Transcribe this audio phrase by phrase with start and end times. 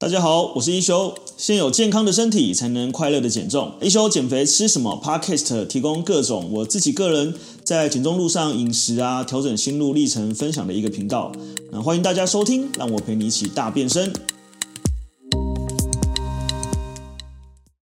[0.00, 1.14] 大家好，我是一休。
[1.36, 3.76] 先有健康的身体，才能快乐的减重。
[3.82, 11.30] 一休减肥吃什么？Podcast 提供各种我自己个人在减重路上饮食啊，调整心路历程分享的一个频道。
[11.70, 14.10] 那欢迎大家收听，让我陪你一起大变身。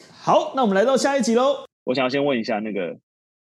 [0.10, 1.66] 好，那我们来到下一集喽。
[1.84, 2.98] 我想要先问一下，那个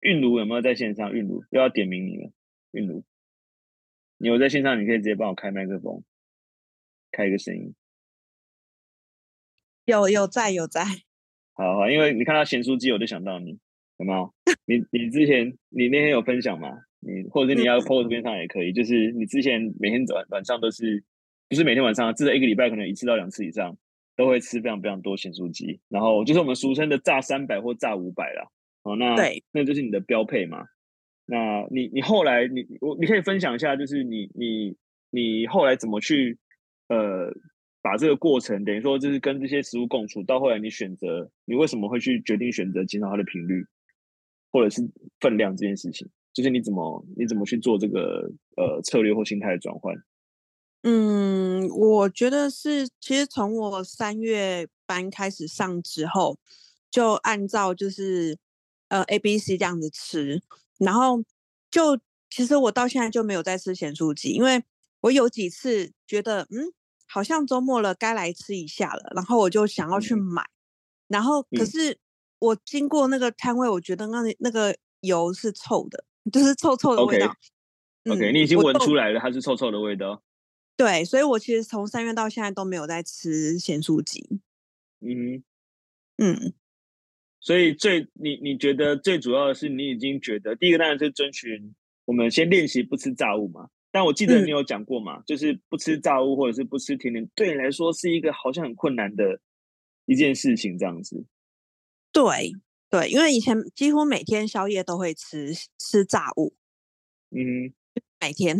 [0.03, 1.13] 韵如有没有在线上？
[1.13, 2.31] 韵如又要点名你了。
[2.71, 3.03] 韵如，
[4.19, 4.81] 你有在线上？
[4.81, 6.05] 你可以直接帮我开麦克风，
[7.11, 7.75] 开一个声音。
[9.85, 10.85] 有有在有在，
[11.55, 13.59] 好好，因为你看到咸酥鸡，我就想到你，
[13.99, 14.33] 有没有？
[14.65, 16.69] 你你之前你那天有分享吗？
[17.01, 21.03] 你或者是你要 po 图片上也可以，嗯、就是你之前每天晚晚上都是，
[21.49, 23.77] 不是每天晚上，至少一个礼拜可能一次到两次以上，
[24.15, 28.47] 都会吃非常非常多咸酥鸡，然后就是我们俗称的炸三百或炸五百啦。
[28.85, 30.65] 哦，那对，那就是你的标配嘛。
[31.27, 34.77] 那你你后来你我你可以分享一下，就是你你
[35.11, 36.39] 你后来怎么去
[36.89, 37.35] 呃。
[37.83, 43.67] 把这个过程等于说，就是跟这些食物共处，到后来你选择，你为什么会去决定选择减少它的频率，
[44.53, 49.97] 或者是分量这件事情，就是你怎么你怎么去做这个呃策略或心态的转换？
[50.85, 56.39] 嗯，我觉得是，其实从我三月班开始上之后，
[56.89, 58.39] 就按照就是
[58.91, 60.41] 呃 A B C 这样子吃，
[60.79, 61.25] 然后
[61.69, 61.99] 就
[62.31, 64.63] 其实我到现在就没有再吃咸酥鸡，因为
[65.01, 66.73] 我有几次觉得嗯。
[67.13, 70.49] 好像周末了，该来吃一下了，然后我就想要去买，嗯、
[71.09, 71.99] 然后可是
[72.39, 77.27] 我经过那个摊位，我觉得那那个油是臭的， 就是臭臭的味道。
[78.07, 80.23] OK，, okay、嗯、你已经闻出来了，它是臭臭的味道。
[80.75, 84.41] 对，所以我其实从三月到现在都没有在吃咸酥鸡。
[85.01, 85.45] 嗯
[86.17, 86.55] 嗯，
[87.41, 91.75] 所以最你你觉得最主要的是，你已经觉得第一个当然是遵循
[92.07, 93.69] 我们先练习不吃炸物嘛。
[93.95, 99.39] 但我记得你有讲过嘛，嗯、就是不吃炸物或者是不吃甜点，对你来说是一个好像很困难的
[100.07, 101.27] 一件事情，这样子。
[102.11, 102.53] 对
[102.89, 106.55] 对，因为以前几乎每天宵夜都会吃吃炸物，
[107.31, 107.73] 嗯，
[108.19, 108.57] 每天，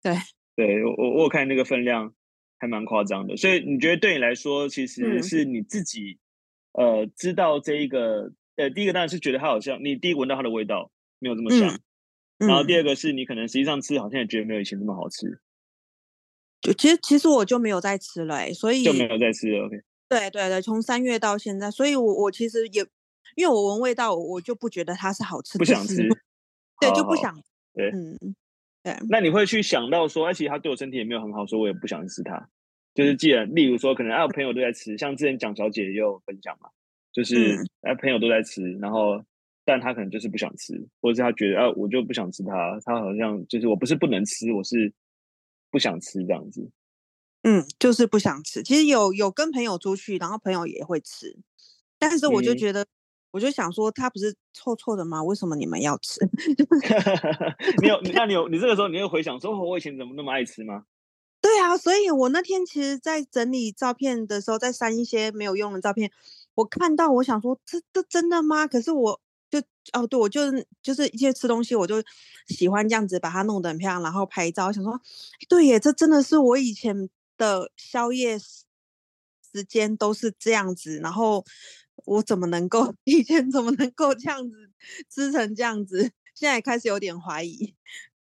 [0.00, 0.14] 对
[0.54, 2.14] 对，我我我看那个分量
[2.58, 6.20] 还蛮夸张的，所以你觉得对你来说，其实是你自己、
[6.74, 11.74] 嗯、呃知道这一个呃第一个当然是觉得它好像你第一闻到它的味道没有这么香。
[11.74, 11.80] 嗯
[12.38, 15.40] 然后第二个是你可能实际上吃好像也觉得没有以前那么好吃，
[16.60, 19.66] 就其实其实我就没有再吃了，欸，所以就没有再吃了。
[19.66, 22.86] OK，对对对，从三月到现在，所以我我其实也
[23.34, 25.96] 因为我闻味道，我就不觉得它是好吃的，不想吃，
[26.80, 27.34] 对，就不想，
[27.74, 28.16] 对，嗯，
[28.84, 28.96] 对。
[29.10, 32.48] 那你会去想到说，哎，其实它对我身体也没有很好，所以我也不想吃它。
[32.94, 36.70] 就是既然，例如说，可能啊，朋友都在吃，像之前蒋小姐也有分享嘛，
[37.12, 39.24] 就是哎，朋友都在吃，然后。
[39.68, 42.80] 但他可能就是不想吃，或者是他觉得啊，我就不想吃它。
[42.86, 44.90] 他好像就是我不是不能吃，我是
[45.70, 46.70] 不想吃这样子。
[47.42, 48.62] 嗯，就是不想吃。
[48.62, 51.36] 其实有有跟朋友出去，然后朋友也会吃，
[51.98, 52.86] 但是我就觉得，嗯、
[53.32, 55.22] 我就想说，他不是臭臭的吗？
[55.22, 56.18] 为什么你们要吃？
[57.82, 60.84] 你有，那你有，你这个时候你会回想说，我以前怎么那么爱吃吗？
[61.42, 66.10] 对啊，所以我那天其实，在整理照片的时候，在删一些没有用的照片，
[66.54, 68.66] 我看到，我想说，这这真的吗？
[68.66, 69.20] 可是我。
[69.50, 69.58] 就
[69.92, 72.02] 哦，对，我就是就是一些吃东西，我就
[72.48, 74.70] 喜欢这样子把它弄得很漂亮，然后拍照。
[74.70, 75.00] 想说，
[75.48, 80.98] 对耶，这真的是我以前的宵夜时间都是这样子。
[81.02, 81.44] 然后
[82.04, 84.70] 我怎么能够 以前怎么能够这样子
[85.08, 86.12] 吃成这样子？
[86.34, 87.74] 现在也开始有点怀疑。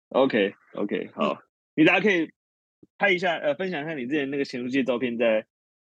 [0.09, 1.37] OK OK，好，嗯、
[1.75, 2.29] 你大家可以
[2.97, 5.45] 拍一下，呃，分享一下你之前那个咸酥鸡照片在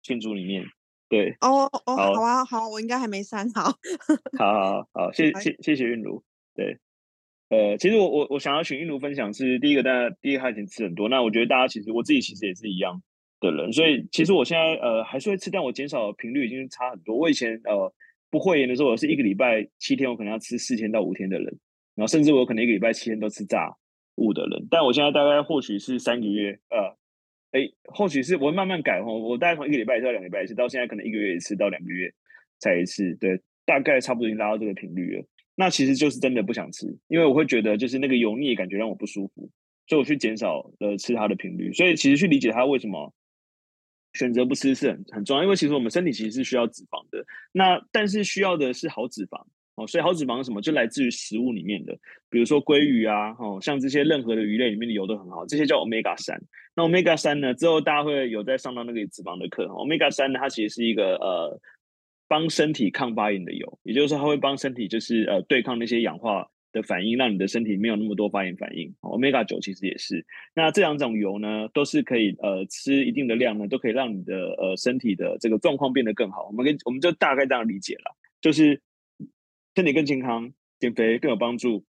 [0.03, 0.65] 群组里面。
[1.09, 3.65] 对哦哦，好啊好，我应该还没删好。
[4.39, 6.23] 好好好，好谢谢谢谢韵如。
[6.55, 6.77] 对，
[7.49, 13.01] 呃，其实我我我想要请韵如分享是第一个，大家第一个他已经吃很多，那我觉得大家其实我自己其实也是一样
[13.41, 17.17] 的人，所以其实我现在呃还是会吃，但我减少的频率已经差很多。
[17.17, 17.91] 我以前呃
[18.31, 21.47] 不会严的时候，我是一个礼拜七天，我可能要吃四天到五天的人，
[21.95, 23.75] 然后甚至我可能一个礼拜七天都吃炸
[24.17, 26.98] 物的人，但我现在大概或许是三个月呃。
[27.53, 29.19] 哎，或许是我慢慢改哦。
[29.19, 32.13] 我大概从一个礼拜一次到两个礼拜一次，到现在可能一个月一次到两个月
[32.59, 33.15] 才一次。
[33.15, 35.25] 对，大概差不多已经拉到这个频率了。
[35.55, 39.51] 那其实就是真的不想吃，因为我会觉得就是那个油腻感觉让我不舒服，
[39.87, 41.73] 所以我去减少了吃它的频率。
[41.73, 43.13] 所以其实去理解它为什么
[44.13, 47.25] 选择不吃是很很重要，因为其实我们身体其实是需要脂肪的。
[47.53, 49.45] 那但是需要的是好脂肪。
[49.79, 50.61] 哦，所以好脂肪是什么？
[50.61, 51.97] 就来自于食物里面的，
[52.29, 56.41] 比如说鲑鱼啊，哦，像这些任何的鱼类里面的油都很好，这些叫 omega 三。
[56.75, 59.67] 那 omega 三呢，之后大家会有在上到那个脂肪的课。
[59.67, 61.61] omega 三呢，它其实是一个呃，
[62.27, 68.95] 帮身体抗发炎的油，也就是说它会帮身体就是呃对抗那些氧化的反应，让你的身体没有那么多发炎反应。
[69.01, 70.27] Omega 九其实也是。
[70.55, 76.47] 那这两种油呢，都是可以呃吃一定的量呢，都可以让你的呃身体的这个状况变得更好。
[76.47, 78.81] 我们跟我们就大概这样理解了，就是
[79.79, 81.85] 身体更健康，减肥更有帮助，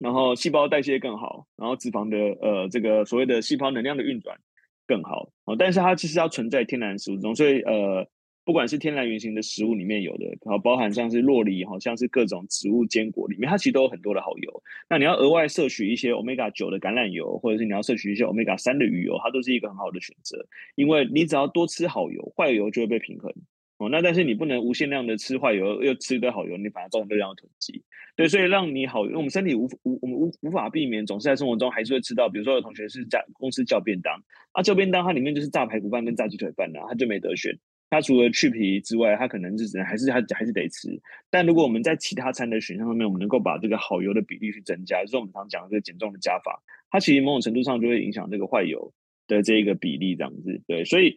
[0.00, 4.36] 然后细胞代谢更好，然后脂肪的呃这个所谓的细胞能量的运转
[4.84, 5.30] 更好。
[5.44, 8.04] 哦，但是它其实要存在天然食物中，所以呃。
[8.46, 14.62] 不管是天然原型的食物里面有的，然后包含像是洛梨，好像是各种植物坚果里面，它其实都有很多的好油。
[14.86, 20.46] 那你要额外摄取一些 Omega 九的橄榄油，或者是你要摄取一些 Omega 三的鱼油，它都是一个很好的选择。
[20.74, 23.32] 因为你只要多吃好油，坏油就会被平衡。
[23.78, 27.82] 哦，那但是你不能无限量的吃坏油，又吃一堆好油，你反而造成热量的囤积。
[28.16, 34.22] 对，所以让你好，因为我们身体无无我们无无法避免，总是在生活中还是会吃到，比如说有同学是在公司叫便当，
[34.52, 37.58] 啊叫便当它里面就是炸排骨饭跟炸鸡腿饭啊，他就没得选。
[37.90, 40.88] 他除了去皮之外，他可能就只能还是他还是得吃。
[41.30, 46.60] 但如果我们在其他餐的选项上面，我们能够把这个好油的比例去增加，就是我们常讲的这个减重的加法，
[46.90, 48.92] 它其实某种程度上就会影响这个坏油
[49.28, 50.60] 的这一个比例，这样子。
[50.66, 51.16] 对，所以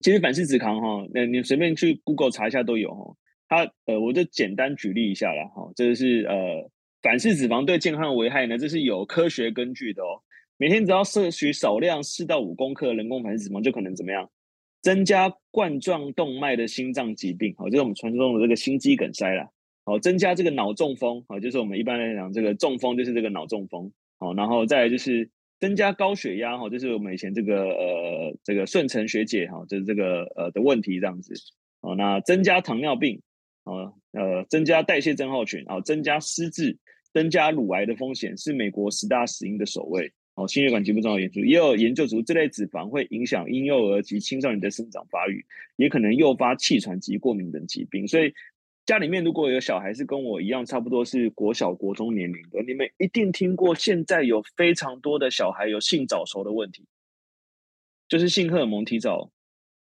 [0.00, 3.16] 其实反式脂肪哈，那你随便去 Google 查一下都有哈。
[3.48, 6.70] 它呃，我就简单举例一下啦哈，这是呃
[7.02, 10.22] 反式脂肪对健康的危害呢，这是有科学根据的哦。
[10.56, 14.30] 每天只要摄取少量四到五公克人工反式脂肪，就可能怎么样？
[14.82, 19.46] 增加冠状动脉的心脏疾病，好，就是我们传说中的这个心肌梗塞啦。
[19.84, 25.28] 好，增加这个脑中风，好，就是我们一般来讲这个中风就是这个脑中风，好，然后再来就是
[25.60, 31.34] 增加高血压，哈，就是我们以前这个呃这个顺承学姐，哈，就是这个呃的问题这样子，
[31.82, 33.20] 好，那增加糖尿病，
[33.64, 36.78] 啊，呃，增加代谢症候群，啊，增加失智，
[37.12, 40.12] 增加乳癌的风险，是美国十大死因的首位。
[40.36, 45.44] 哦，心血管疾病重要研究也有研究出这类脂肪会影响婴幼儿及青少年的生长发育，
[45.76, 48.06] 也可能诱发气喘及过敏等疾病。
[48.06, 48.32] 所以
[48.90, 56.84] 家里面如果有小孩是跟我一样，差不多是国小国中年龄的，你们一定听过，现在有非常多的小孩有性早熟的问题，
[58.08, 59.30] 就是性荷尔蒙提早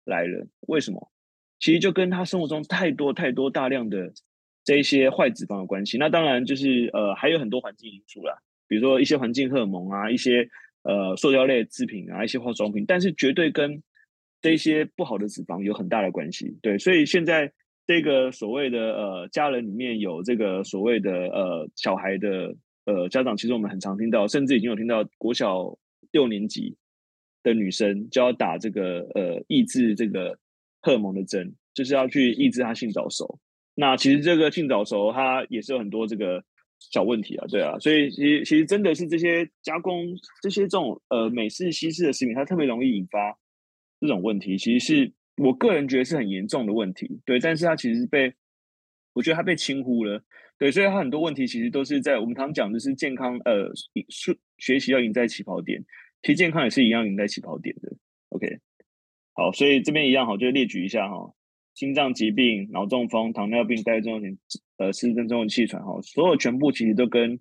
[0.06, 0.48] 来了。
[0.70, 1.12] 为什么？
[1.60, 4.14] 其实就跟他生活中太多太多大量的
[4.64, 5.98] 这一些坏脂肪有关系。
[5.98, 8.34] 那当然就是呃还有很多环境因素啦。
[8.70, 10.48] 比如说一些环境荷尔蒙啊，一些
[10.84, 13.84] 呃塑胶类制品啊，一些化妆品，但是绝对跟
[14.42, 16.58] 这些不好的脂肪有很大的关系。
[16.62, 17.52] 对，所以现在
[17.86, 25.78] 这个所谓的呃家人里面有这个所谓的呃小孩的呃家长，其实我们很常听到，甚至已经有听到国小
[26.12, 26.76] 六年级
[27.44, 30.38] 的女生就要打这个呃抑制这个
[30.82, 33.40] 荷尔蒙的针，就是要去抑制她性早熟。
[33.76, 36.44] 那其实这个性早熟它也是有很多这个。
[36.92, 40.06] 小问题啊，对啊，所以其实其实真的是这些加工
[40.42, 43.40] 这些这种呃美式西式的食品，它特别容易引发
[44.02, 44.58] 这种问题。
[44.58, 47.40] 其实是我个人觉得是很严重的问题，对。
[47.40, 48.34] 但是它其实被
[49.14, 50.24] 我觉得它被轻忽了，
[50.58, 50.72] 对。
[50.72, 53.72] 所以它很多问题其实都是在我们常讲的是健康呃
[54.10, 55.84] 学学习要赢在起跑点，
[56.22, 57.96] 其实健康也是一样赢在起跑点的。
[58.30, 58.60] OK，
[59.34, 61.34] 好，所以这边一样好，就列举一下哈。
[61.76, 64.38] 心脏疾病、脑中风、糖尿病、代谢症候群、
[64.78, 67.40] 呃失智症、气喘哈，所有全部其实都跟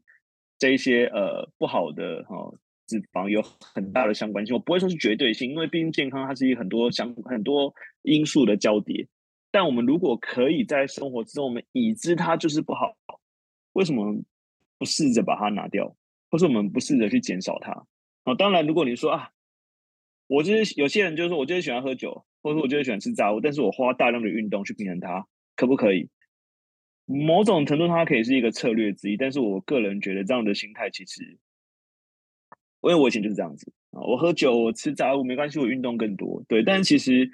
[0.59, 2.50] 这一些呃不好的哈、
[2.87, 4.55] 脂肪有很大的相关性。
[4.55, 9.08] 我不会说是绝对性，因为毕竟健康它是一很多相很多因素的交叠。
[9.50, 12.96] 但我们如果可以在生活之中，我们已知它就是不好，
[13.73, 14.23] 为什么
[14.79, 15.96] 不试着把它拿掉，
[16.31, 17.73] 或是我们不试着去减少它？
[18.25, 19.31] 啊、当然，如果你说啊，
[20.26, 22.25] 我就是有些人就是说我就是喜欢喝酒。
[22.44, 26.11] 或者，我就是喜欢吃炸物，但是我花大量的运动去平衡它，可不可以？
[27.07, 29.16] 某种程度，它可以是一个策略之一。
[29.16, 31.38] 但是我个人觉得，这样的心态其实，
[32.83, 36.43] 因为我以前就是这样子啊，我喝酒，我吃杂物没关系，我运动更多。
[36.49, 37.31] 对，但是其实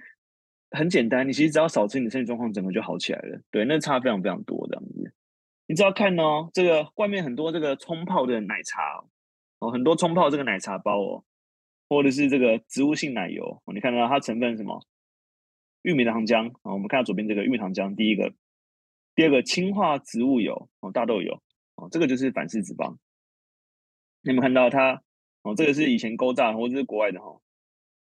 [0.71, 3.40] 很简单，你其实只要少吃，你的身体状况整个就好起来了。
[3.50, 5.14] 对，那差非常非常多这样子。
[5.67, 9.05] 你只要看哦，这个外面很多这个冲泡的奶茶
[9.59, 11.25] 哦，很多冲泡这个奶茶包哦，
[11.88, 14.85] 或者是这个植物性奶油，你看到它成分什么？
[15.83, 18.35] 玉米糖浆啊，我们看到左边这个玉米糖浆，第一个，
[19.14, 21.40] 第二个氢化植物油哦，大豆油
[21.76, 22.97] 哦，这个就是反式脂肪。
[24.23, 25.02] 你有没有看到它
[25.42, 25.54] 哦？
[25.54, 27.40] 这个是以前勾炸，或者是国外的哈，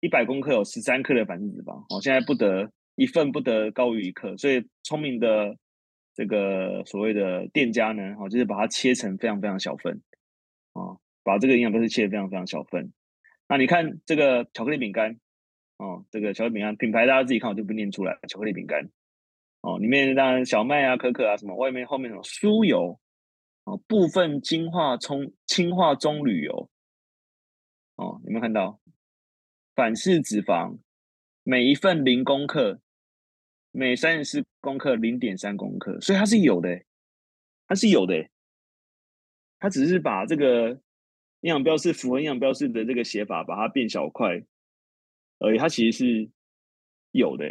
[0.00, 2.00] 一百公克有十三克的反式脂肪哦。
[2.00, 5.56] 现在不得一份不得高于一克，所以聪明的
[6.14, 10.00] 这个所谓的店家呢，哦，就是把它切成非常非常小份
[10.72, 12.92] 哦，把这个营养都是切得非常非常小份。
[13.48, 15.18] 那你看这个巧克力饼干。
[15.78, 18.18] 哦，这个巧克力饼干品牌大家自己看，我就不念出来。
[18.28, 18.88] 巧克力饼干，
[19.60, 22.98] 哦，里面当然小麦啊、可可啊什么，外面后面什么酥油，
[23.64, 26.70] 哦，部分氢化葱氢化棕榈油，
[27.96, 28.80] 哦，有没有看到？
[29.74, 30.78] 反式脂肪，
[31.42, 32.80] 每一份零公克，
[33.72, 36.82] 每三十四公克零点三公克，所以它是有的，
[37.66, 38.28] 它是有的。
[39.58, 40.70] 它只是把这个
[41.40, 44.42] 营养标示符合营养标示的这个写法，把它变小块
[45.38, 45.58] 而已。
[45.58, 46.30] 它其实是
[47.10, 47.44] 有的、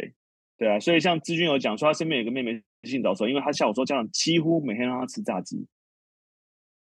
[0.56, 0.78] 对啊。
[0.78, 5.66] 所以像志军有讲说，他身边有个妹妹性早熟，因为他下午说家长几乎每天让他吃炸鸡，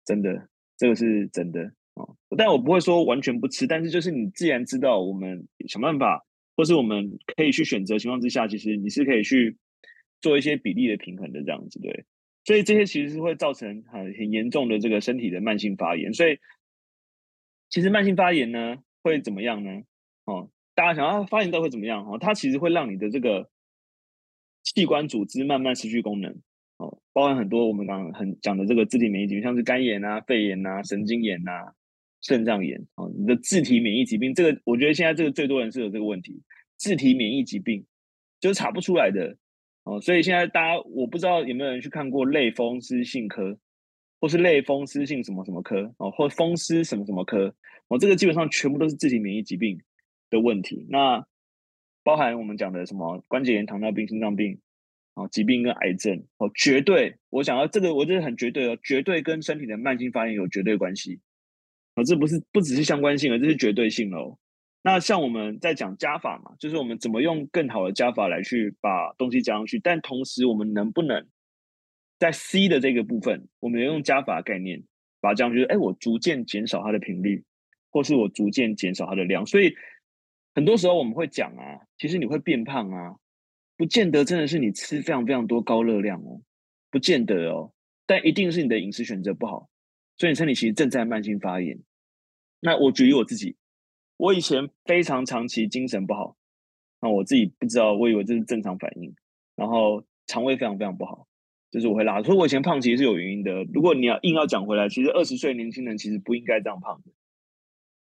[0.06, 2.16] 真的，这个是真的哦。
[2.38, 6.25] 但我不会说完全不吃，但是就是你自然知道，我们想办法，
[6.56, 9.58] 或是我们可以去选择情况之下，其实你是可以去
[10.22, 12.06] 做一些比例的平衡的这样子，对。
[12.46, 16.13] 所以这些其实是会造成很很严重的这个身体的慢性发炎。
[16.13, 16.39] 所以
[17.70, 19.82] 其实慢性发炎呢会怎么样呢？
[20.24, 22.06] 哦，大家想要发炎到会怎么样？
[22.10, 23.50] 哦，它其实会让你的这个
[24.63, 26.39] 器官组织慢慢失去功能。
[26.77, 31.74] 哦，包含很多我们刚刚很讲的这个自体免疫疾病，像是肝炎啊、肺炎啊、神经炎啊、
[32.27, 32.86] 肾脏炎。
[32.96, 36.41] 哦，你的自体免疫疾病，这个我觉得现在这个最多人是有这个问题，
[36.75, 37.86] 自体免疫疾病
[38.41, 39.38] 就是查不出来的。
[39.84, 43.57] 哦，所以现在大家我不知道有没有人去看过类风湿性科，
[44.19, 47.55] 或是类风湿性什么什么科哦，或风湿什么什么科
[47.88, 49.79] 哦，这个基本上全部都是自体免疫疾病
[50.29, 50.86] 的问题。
[50.89, 51.25] 那
[52.03, 54.60] 包含我们讲的什么关节炎、糖尿病、心脏病
[55.13, 61.22] 哦，疾病跟癌症哦，绝对我想要这个，我觉得很绝对哦，绝对跟身体的慢性发炎有绝对关系
[61.98, 64.38] 哦，这不是不只是相关性的，这是绝对性哦。
[64.84, 71.27] 那像我们在讲加法嘛，就是我们怎么用更好的加法来去把东西加上去，但同时我们能不能
[72.20, 74.84] 在 C 的这个部分，我们用加法概念
[75.20, 77.44] 把它加上去，哎，我逐渐减少它的频率，
[77.92, 79.44] 或是我逐渐减少它的量。
[79.46, 79.74] 所以
[80.54, 83.16] 很多时候我们会讲啊，其实你会变胖啊，
[83.75, 86.39] 不见得真的是你吃非常非常多高热量哦，
[86.92, 87.74] 不见得哦，
[88.06, 89.68] 但一定是你的饮食选择不好，
[90.18, 91.77] 所以你身体其实正在慢性发炎。
[92.59, 93.55] 那我举例我自己。
[94.17, 96.35] 我以前非常长期精神不好，
[97.01, 99.13] 那我自己不知道，我以为这是正常反应，
[99.55, 101.27] 然后肠胃非常非常不好，
[101.69, 102.23] 就是我会拉。
[102.23, 103.63] 所以我以前胖其实是有原因的。
[103.65, 107.11] 如果你要硬要讲回来，其实二十岁年轻人其实不应该这样胖的。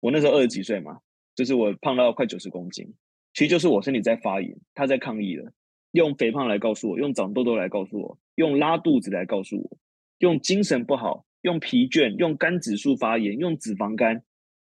[0.02, 1.00] 我那时候二十几岁嘛，
[1.34, 2.94] 就是我胖到快九十公斤，
[3.34, 5.52] 其实就是我身体在发炎，他在抗议了。
[5.94, 9.78] 用肥胖来告诉我，用长痘痘来告诉我，用拉肚子来告诉我，
[10.20, 14.24] 用精神不好，用疲倦，用肝指数发炎，用脂肪肝。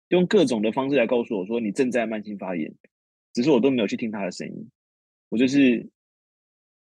[0.09, 2.73] 用各种的方式来告诉我说，你正在慢性发炎，
[3.33, 4.71] 只是我都没有去听他的声音，
[5.29, 5.89] 我就是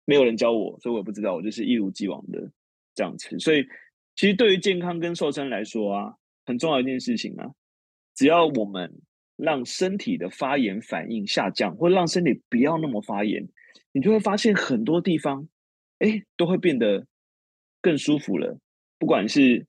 [0.05, 2.51] 没有人教我，所以我也不知道，我就是一如既往的
[2.95, 3.39] 这样吃。
[3.39, 3.67] 所以
[4.15, 6.15] 其实对于健康跟瘦身来说啊，
[6.47, 7.51] 很重要一件事情啊，
[8.15, 9.01] 只要我们
[9.37, 13.49] 让身体的发炎反应下降，或让身体不要那么发炎，
[13.93, 15.49] 你就会发现很多地方，
[15.99, 17.07] 哎，都会变得
[17.83, 18.59] 更舒服了，
[18.99, 19.67] 不管是。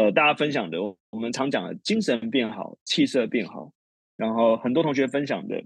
[0.00, 0.78] 呃，大家分享的，
[1.10, 3.70] 我们常讲的精神变好，气色变好，
[4.16, 5.62] 然后很多同学分享的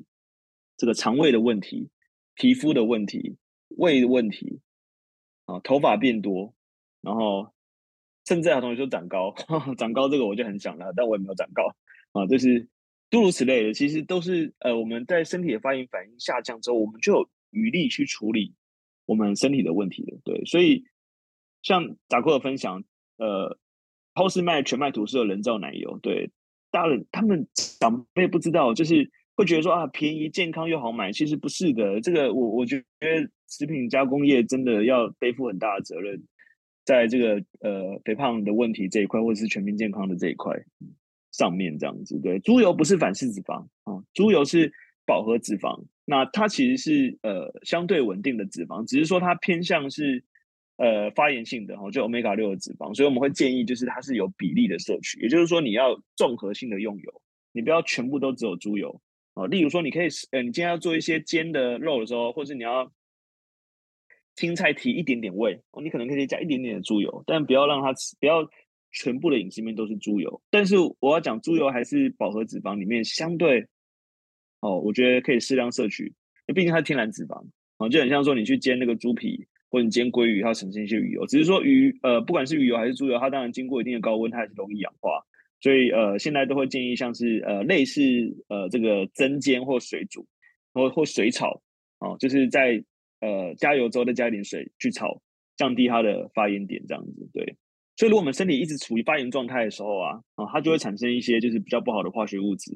[0.76, 1.88] 这个肠胃的问题、
[2.34, 3.36] 皮肤的问题、
[3.68, 4.58] 胃的问题，
[5.44, 6.52] 啊，头发变多，
[7.00, 7.54] 然后
[8.26, 9.32] 甚至还有同学说长高，
[9.78, 11.72] 长高这个我就很想了，但我也没有长高
[12.10, 12.66] 啊，就是
[13.10, 18.52] 诸如此类的，其实都是呃我们在身体的发炎反应下降之后，我们就有余力去处理
[19.06, 20.86] 我们身体的问题的，对，所以
[21.62, 22.82] 像扎克的分享，
[23.18, 23.56] 呃。
[24.14, 26.30] 超市卖全麦吐司的人造奶油，对
[26.70, 32.00] 大人他们长辈不知道，就是会觉得说啊，便宜、健康又好买，其实不是的。
[32.00, 36.22] 这个我我觉得食品加工业真的要背负很大的责任，
[36.84, 40.54] 在这个呃肥胖的问题这一块，或者是全民健康的这一块
[41.32, 42.38] 上面，这样子对。
[42.38, 44.72] 猪油不是反式脂肪啊，猪油是
[45.04, 50.22] 饱和脂肪，那它其实是呃相对稳定的脂肪，只是说它偏向是。
[50.76, 59.00] 呃，发炎性的哈，就 Omega 六的脂肪，所以我们会建议，就是它是有比例的摄取，也就是说，你要综合性的用油，你不要全部都只有猪油
[59.34, 59.46] 啊。
[59.46, 62.90] 例如说，你可以，呃，你今天要做一些煎的肉的时候，或是你要
[64.34, 68.50] 青菜提一点点味，哦，你可能可以加一点点的猪油，但不要让它，不要
[68.90, 70.42] 全部的饮食里面都是猪油。
[70.50, 73.64] 但是我要讲，猪油还是饱和脂肪里面相对，
[74.58, 76.12] 哦，我觉得可以适量摄取，
[76.52, 79.46] 毕竟它是天然脂肪啊，就很像说你去煎那个猪皮。
[79.74, 85.20] 或者煎鲑鱼，它产生一些鱼油，只是说鱼，呃，不管是鱼油还是猪油，它当然经过一定的高温，它还是容易氧化，
[85.60, 88.00] 所以呃，现在都会建议像是呃类似
[88.46, 90.24] 呃这个蒸煎或水煮，
[90.72, 91.60] 或或水炒，
[91.98, 92.80] 哦，就是在
[93.18, 95.20] 呃加油之后再加一点水去炒，
[95.56, 97.56] 降低它的发炎点这样子，对。
[97.96, 102.70] 所以如果我们身体一直处于发炎状态的时候啊，啊，它就会产生一些就是比较不好的化学物质，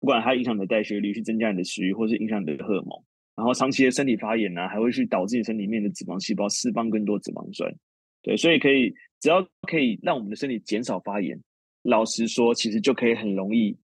[0.00, 3.02] 不管它影响你的代谢率，去增加你的食欲，或是影响你的荷尔蒙。
[3.34, 7.74] 然后长期的身体发炎呢、还会去导致你身体里面的脂肪细胞释放更多脂肪酸，
[8.22, 11.40] 对，所以可以只要可以让我们的身体减少发炎，
[11.82, 13.78] 老实说，其实就可以很容易，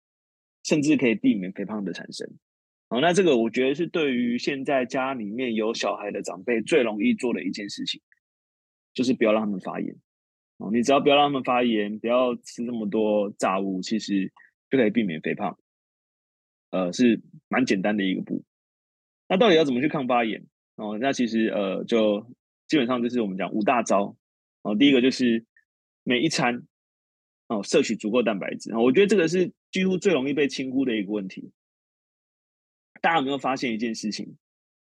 [0.64, 2.28] 甚至可以避免肥胖的产生。
[2.90, 8.00] 好，那这个我觉得是对于现在家里面有小孩的长辈最容易做的一件事情，
[8.94, 9.94] 就是不要让他们发炎。
[10.58, 14.32] 哦，你只要不要让他们发炎，不要吃那么多炸物，其实
[14.70, 15.56] 就可以避免肥胖。
[16.70, 18.42] 呃，是蛮简单的一个步。
[19.28, 20.44] 那到底要怎么去抗发炎？
[20.76, 22.34] 哦，那其实呃，就
[22.66, 24.16] 基本上就是我们讲五大招。
[24.62, 25.44] 哦，第一个就是
[26.02, 26.62] 每一餐
[27.48, 28.74] 哦摄取足够蛋白质。
[28.76, 31.52] 我觉得这个是几乎最容易被轻忽的一个问题。
[33.00, 34.36] 大家有没有发现一件事情？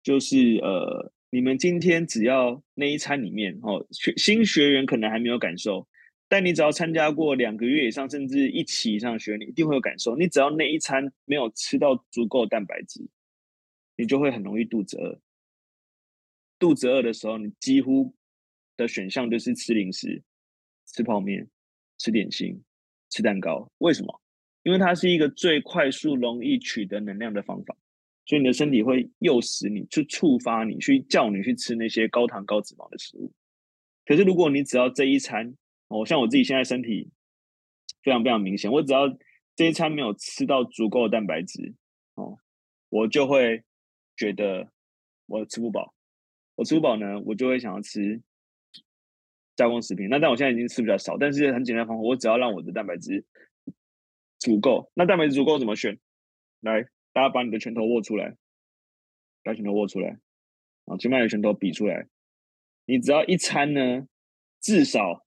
[0.04, 5.86] 就是呃，你们今天只要那一餐里面哦，学新学员可能还没有感受，
[6.30, 10.16] 但你只要参加过两个月以上，甚至一期以上的学员，你一定会有感受。
[10.16, 13.06] 你只要那一餐没有吃到足够蛋白质，
[13.98, 15.20] 你就会很容易肚子饿。
[16.58, 18.16] 肚子饿的时候，你几乎
[18.78, 20.24] 的选项就是吃零食、
[20.86, 21.50] 吃泡面、
[21.98, 22.64] 吃点心、
[23.10, 23.70] 吃蛋糕。
[23.80, 24.22] 为什么？
[24.64, 27.76] 因为它是一个最快速、容易取得能量的方法。
[28.26, 33.32] 所以你的身体会诱使你去触发你去叫你去吃那些高糖高脂肪的食物。
[34.06, 35.56] 可是如果你只要这一餐，
[35.88, 37.10] 哦，像我自己现在身体
[38.04, 39.08] 非常非常明显，我只要
[39.56, 41.74] 这一餐没有吃到足够的蛋白质，
[42.16, 42.38] 哦，
[42.90, 43.64] 我就会
[44.18, 44.70] 觉得
[45.28, 45.94] 我吃不饱。
[46.56, 48.22] 我吃不饱呢，我就会想要吃
[49.56, 50.10] 加工食品。
[50.10, 53.24] 那但我现在已经吃比较少，但是很简单的方法，我只要让我的蛋白质
[54.38, 54.92] 足够。
[54.96, 55.98] 那蛋白质足够怎么选？
[56.60, 56.90] 来。
[57.14, 58.36] 大家把你的拳头握出来，
[59.42, 60.20] 把拳头握出来，
[60.86, 62.08] 啊，就把你的拳头比出来。
[62.86, 64.08] 你只要一餐呢，
[64.62, 65.26] 至少，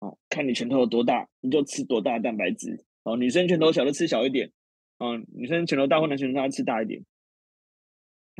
[0.00, 2.84] 哦，看你拳头有多大，你就吃多大的蛋白质。
[3.04, 4.52] 哦，女生拳头小就吃小一点，
[4.98, 7.02] 啊，女生拳头大或男生拳头大吃大一点。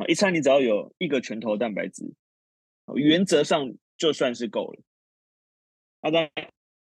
[0.00, 2.11] 啊，一餐你只要有一个拳头蛋白质，
[2.95, 4.83] 原则上就算是够了。
[6.00, 6.30] 大概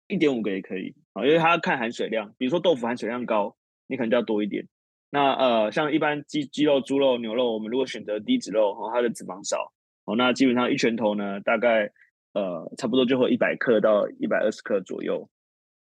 [0.07, 3.55] 一点五个也可以，啊，因为它要看含水量，比如说豆腐含水量高，
[3.85, 4.67] 你可能就要多一点。
[5.11, 9.71] 那呃，像一般鸡鸡肉、猪肉、牛肉，我们如果选择低脂肉，哦，它的脂肪少，
[10.05, 11.91] 哦，那基本上一拳头呢，大概
[12.33, 15.29] 呃，差不多就会一百克到一百二十克左右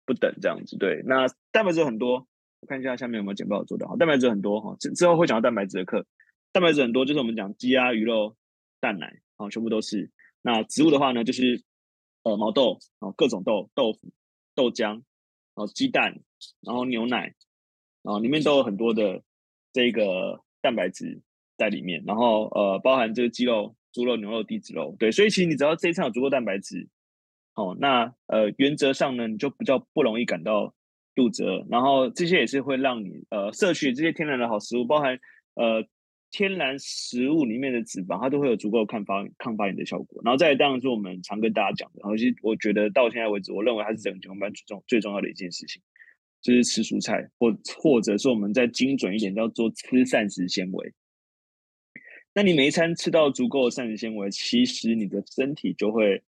[0.07, 0.75] 不等这样子。
[0.77, 2.27] 对，那蛋白质很多，
[2.61, 6.03] 我看一下下面有没有简报做的好，蛋白质很多哈，之之后会讲到蛋白质的课，
[6.51, 8.35] 蛋白质很多就是我们讲鸡鸭鱼肉、
[8.79, 10.11] 蛋奶，啊，全部都是。
[10.41, 11.63] 那植物的话呢，就是
[12.23, 14.11] 呃毛豆，啊，各种豆、豆腐、
[14.55, 15.03] 豆浆，然
[15.55, 16.19] 后鸡蛋，
[16.61, 17.35] 然后牛奶。
[18.03, 19.21] 啊，里面都有很多的
[19.73, 21.21] 这个蛋白质
[21.57, 26.87] 在里面，然后呃，包含这个鸡肉、猪肉、牛肉、低脂肉，对，所以其实你只要这一餐有足够蛋白质，
[27.55, 30.73] 哦，那呃，原则上呢，你就比较不容易感到
[31.13, 35.19] 肚子饿，然后这些也是会让你呃摄取这些天然的好食物，包含
[35.55, 35.85] 呃
[36.31, 40.21] 天然食物里面的脂肪，它都会有足够抗发抗发炎的效果。
[40.23, 45.81] 然后再当然是我们常跟大家讲的，然后其实我觉得到现在为止，我认为它是整个健康班最重最重要的一件事情。
[46.41, 50.93] 就是吃蔬菜，或或者是我们再精准一点，叫做吃膳食纤维。
[52.33, 56.23] 那你每一餐吃到足够的膳食纤维，其实你的身体就会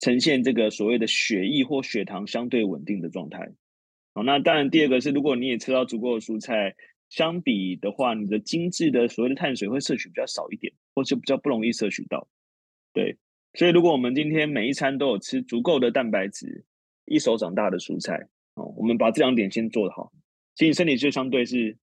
[0.00, 3.52] 呈现这个所谓的血液或血糖相对稳定的状态。
[4.14, 6.74] 好，那当然第二个是，如果你也吃到足够的蔬菜，
[7.12, 12.26] 相比的话，你的精致的所谓的碳水会摄取比较少一点，或是比较不容易摄取到。
[12.94, 13.18] 对，
[13.52, 16.64] 所以如果我们今天每一餐都有吃足够的蛋白质，
[17.04, 18.28] 一手掌大的蔬菜。
[18.54, 20.10] 哦，我们把这两点先做好，
[20.54, 21.76] 其实你身体就相对是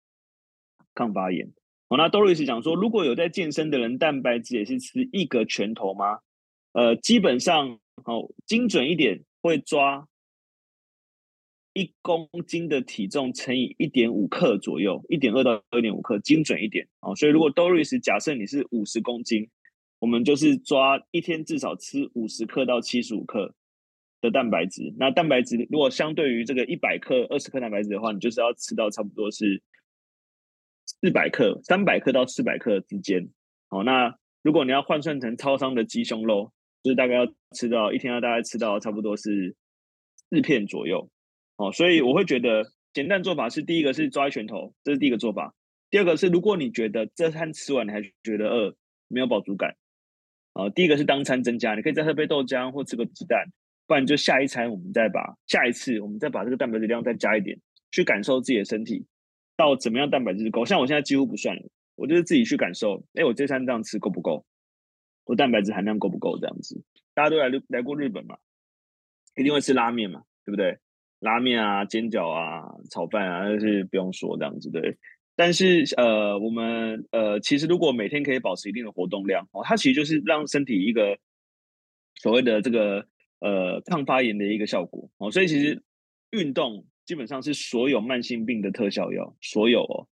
[0.96, 1.54] 抗发炎。
[1.89, 6.22] 哦，那 Doris 讲说，如果有在健身的人，蛋白质也是吃一个拳头吗？
[6.74, 10.09] 呃，基本上，哦，精准一点会抓
[11.73, 16.88] 一公斤的体重乘以一点五克左右，一点二到二点五克，精准一点。
[17.01, 19.49] 哦，所以如果 Doris 假设你是五十公斤，
[19.99, 23.53] 我们就是抓一天至少吃五十克到七十五克。
[24.21, 29.63] 的蛋白质，那蛋白质如果相对于这个一百克、二十克蛋白质的话，你就是要吃到差不多是
[30.86, 33.29] 四百克、三百克到四百克之间。
[33.69, 36.51] 哦，那如果你要换算成超商的鸡胸肉，
[36.84, 39.55] 就是大概要吃到一天要大概吃到差不多是
[40.29, 41.10] 四片左右。
[41.60, 45.54] 哦，所以我会觉得简单做法是第一个是抓一拳头，这是第一个做法。
[45.89, 48.74] 第二个是如果你觉得这餐吃完你还觉得饿，
[49.10, 49.76] 没有饱足感，
[50.54, 53.45] 啊，第一个是当餐增加，你可以再喝杯豆浆或吃个鸡蛋。
[53.86, 57.60] 不然就下一餐，我们再把下一次，我们再把这个蛋白质量再加一点，
[57.91, 59.06] 去感受自己的身体
[59.58, 60.63] 到怎么样蛋白质够。
[60.63, 61.63] 像我现在几乎不算了，
[61.95, 64.45] 我就是自己去感受，哎，我这餐这样吃够不够？
[65.26, 66.38] 我蛋白质含量够不够？
[66.39, 66.82] 这样子，
[67.15, 68.38] 大家都来来过日本嘛，
[69.36, 70.78] 一定会吃拉面嘛，对不对？
[71.19, 74.97] 拉面啊、煎饺啊、炒饭啊，那是不用说这样子，对。
[75.36, 81.17] 但是呃，我们呃，其实如果每天可以保持一定的活动量哦，它其实就是让身体一个
[82.15, 83.05] 所谓的这个。
[83.41, 85.82] 呃，抗发炎的一个效果哦，所以其实
[86.32, 90.10] 运动基本上是所有慢性病的特效药，所有哦，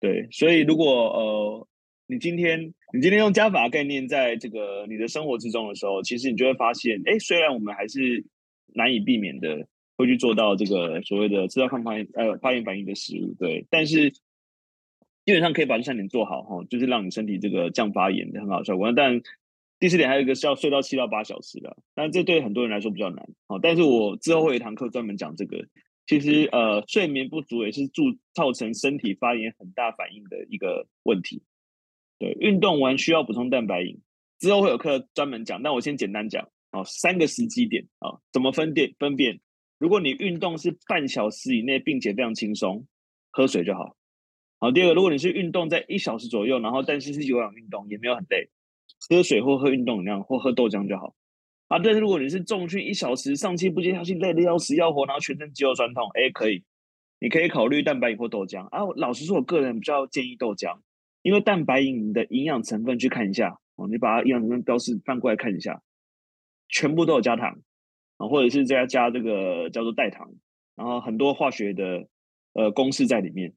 [0.00, 1.68] 对，所以如果呃，
[2.06, 8.24] 你今天你今天用加法概念在这个你的生活之中的时候，其实你就会发现，哎，虽然我们还是
[8.68, 18.92] 难以避免的会去做到这个所谓的吃到抗发炎呃发炎反应的食物，对，但是基本上可以把这三点做好哈，就是让你身体这个降发炎的很好效果。
[18.92, 19.20] 但
[19.78, 25.66] 第四点还有一个是要睡到七到八小时的，但这对很多人来说比较难，好，但是我之后会有一堂课专门讲这个。
[26.04, 28.02] 其实呃，睡眠不足也是助
[28.34, 31.42] 造成身体发炎很大反应的一个问题。
[32.18, 34.00] 对，运动完需要补充蛋白饮，
[34.40, 35.62] 之后会有课专门讲。
[35.62, 39.40] 但我先简单讲哦，三个时机点啊，怎么分辨分辨？
[39.82, 42.86] 如果你运动是半小时以内，并且非常轻松，
[43.32, 43.96] 喝水就好。
[44.60, 48.48] 好，第二个，如果你是运动在一小时左右，然后但是是有氧运动，也没有很累，
[49.10, 51.16] 喝水或喝运动饮料或喝豆浆就好。
[51.66, 56.62] 啊，但是如果你是重训一小时，上气不接下气，累得要死要活，然后全身肌肉酸痛，哎，可以，
[57.18, 58.64] 你可以考虑蛋白饮或豆浆。
[58.68, 60.78] 啊，老实说，我个人比较建议豆浆，
[61.22, 65.82] 因为蛋白饮的营养成分去看一下哦，你把它营养成分标示翻过来看一下，
[66.68, 67.58] 全部都有加糖
[68.22, 70.32] 啊，或者是再加这个叫做代糖，
[70.76, 72.06] 然后很多化学的
[72.52, 73.52] 呃公式在里面。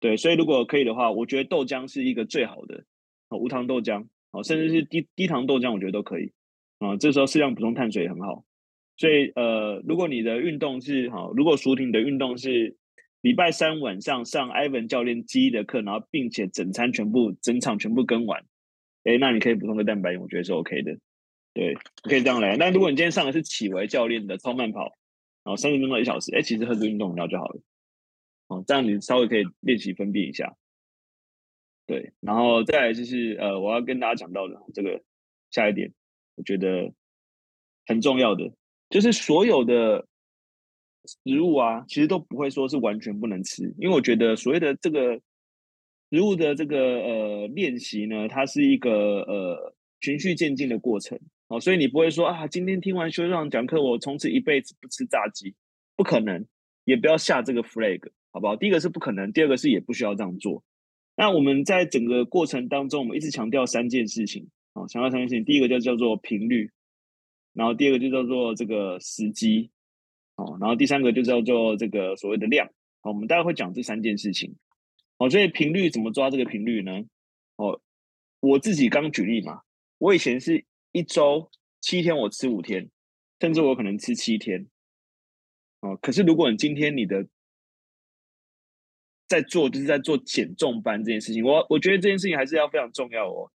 [0.00, 2.84] 对，所以如果可以的话，我觉得豆浆是一个最好的
[3.30, 6.32] 无糖豆浆，哦，甚至是低低糖豆浆，我觉得都可以。
[6.78, 8.44] 啊，这时候适量补充碳水也很好，
[8.96, 12.76] 所以呃，如果你的运动是好，如果熟婷你的运动是
[13.20, 18.44] 礼拜三晚上上 Ivan 教练记忆的课，然后并且整餐全部整场全部跟完，
[19.02, 20.96] 诶，那你可以补充个蛋白，我觉得是 OK 的，
[21.58, 22.56] 对，可以这样来。
[22.56, 24.96] 但如果你今天上的是启维教练的超慢跑，
[25.42, 27.60] 然后三十分钟一小时，哎，其实喝个运动饮料就好了，
[28.46, 30.56] 哦，这样你稍微可以练习分辨一下，
[31.84, 35.02] 对，然后再来就是呃，我要跟大家讲到的这个
[35.50, 35.92] 下一点。
[36.36, 36.92] 我觉得
[37.86, 38.52] 很重要的
[38.88, 40.06] 就是所有的
[41.04, 45.20] 食物啊，其实都不会说是完全不能吃，因为我觉得所谓的这个
[46.12, 51.18] 食物的这个呃练习呢，它是一个呃循序渐进的过程
[51.48, 55.54] 哦，所以你不会说啊，今天听完修长讲课，我从此一辈子不吃炸鸡，
[55.96, 56.46] 不可能，
[56.84, 58.54] 也不要下这个 flag，好不好？
[58.54, 60.62] 第一个是不可能，第二个是也不需要这样做。
[61.16, 64.48] 那我们在整个过程当中，我们一直强调三件事情。
[64.74, 66.70] 哦，强调三件事情，第一个就叫做频率，
[67.54, 69.70] 然后第二个就叫做这个时机，
[70.36, 72.68] 哦，然后第三个就叫做这个所谓的量。
[73.00, 74.54] 好，我们大概会讲这三件事情。
[75.16, 77.04] 哦，所以频率怎么抓这个频率呢？
[77.56, 77.80] 哦，
[78.38, 79.62] 我自己刚举例嘛，
[79.96, 82.90] 我以前是一周七天我吃五天，
[83.40, 84.66] 甚至我可能吃七天。
[85.80, 87.26] 哦，可是如果你今天你的
[89.28, 93.50] 在做就是在做减重班这件事情，我我觉得这件事情还是要非常重要哦。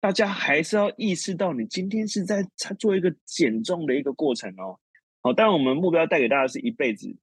[0.00, 4.80] 大家还是要意识到，你今天是在在做一个减重的一个过程哦。
[5.20, 7.14] 好，当然我们目标带给大家是一辈子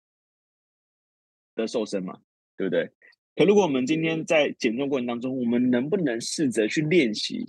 [1.55, 2.21] 的瘦身嘛，
[2.55, 2.91] 对不对？
[3.35, 7.45] 可如果我们今天在减重过程当中，我们能不能试着去练习，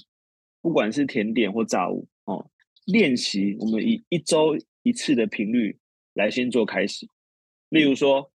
[0.61, 2.51] 不管是甜点或炸物哦，
[2.87, 5.79] 练习我们以一周一次的频率
[6.15, 7.09] 来先做开始。
[7.69, 8.33] 例如说，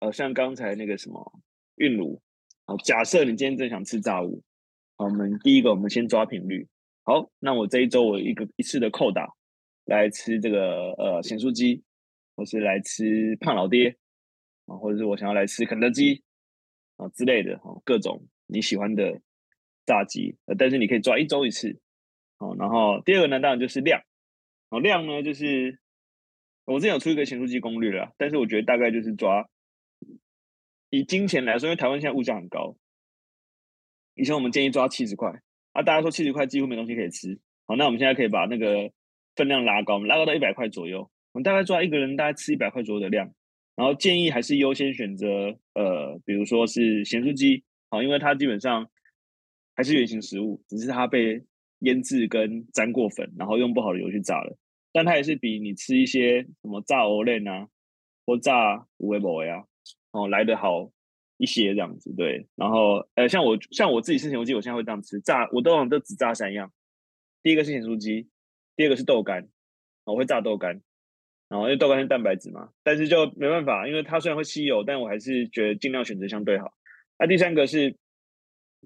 [0.00, 1.40] 呃，像刚才那个什么
[1.76, 2.20] 韵如，
[2.64, 4.42] 好，假设你今天正想吃炸物。
[4.96, 6.68] 我们第一个，我们先抓频率。
[7.02, 9.28] 好，那我这一周我一个一次的扣打
[9.86, 11.82] 来吃这个呃咸酥鸡，
[12.36, 13.96] 或是来吃胖老爹
[14.66, 16.22] 啊，或者是我想要来吃肯德基
[16.96, 19.20] 啊之类的哈，各种你喜欢的
[19.86, 21.80] 炸鸡，但是你可以抓一周一次。
[22.38, 24.02] 哦，然后第二个呢，当然就是量。
[24.70, 25.78] 哦，量呢就是
[26.64, 29.48] 我之前有出一个咸酥鸡攻略了，但是我觉得大概就是抓
[30.90, 32.76] 以金钱来说，因为台湾现在物价很高。
[34.14, 35.30] 以前我们建议抓七十块
[35.72, 37.38] 啊，大家说七十块几乎没东西可以吃。
[37.66, 38.92] 好，那我们现在可以把那个
[39.36, 41.10] 分量拉高，我们拉高到一百块左右。
[41.32, 43.32] 我们大概抓一个人大概吃一百块左右的量，
[43.74, 48.90] 然后建议还是优先选择呃，比如说是咸酥鸡，好，因为它基本上
[49.74, 51.44] 还是原型食物，只是它被
[51.80, 54.56] 腌制跟沾过粉，然后用不好的油去炸了。
[54.92, 57.68] 但它也是比你吃一些什么炸藕类啊
[58.26, 59.64] 或炸五味博呀
[60.10, 60.90] 哦来的好。
[61.38, 66.72] 一些这样子对，然后呃，像我像我自己吃咸酥鸡，我现在会这样吃炸，我都往都只炸三样。
[67.42, 68.28] 第一个是咸酥鸡，
[68.76, 69.48] 第二个是豆干，
[70.04, 70.80] 我会炸豆干，
[71.48, 76.72] 然后因为豆干是蛋白质嘛，但是就没办法，因为它虽然会吸油，但我还是觉得尽量选择相对好。
[77.18, 77.96] 那、第三个是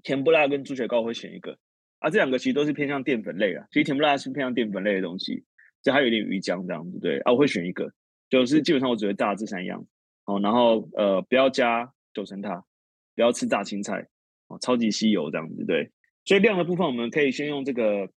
[0.03, 1.57] 甜不辣跟猪血糕，我会选一个。
[1.99, 5.43] 啊，这两个其实都是偏向淀粉类啊，其实甜不辣是偏向淀粉类的东西，
[5.83, 7.19] 就还有一点鱼浆这样子对。
[7.19, 7.91] 啊，我会选一个，
[8.29, 9.85] 就是基本上我只会炸这三样，
[10.25, 11.93] 哦，然后呃不要加。
[12.13, 12.65] 九层塔，
[13.13, 14.07] 不要吃炸青菜
[14.47, 15.91] 哦，超级吸油这样子对。
[16.25, 18.11] 所以量的部分，我们可以先用这个